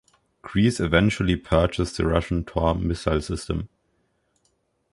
Greece 0.41 0.79
eventually 0.79 1.35
purchased 1.35 1.97
the 1.97 2.07
Russian 2.07 2.43
Tor 2.43 2.73
missile 2.73 3.21
system. 3.21 3.69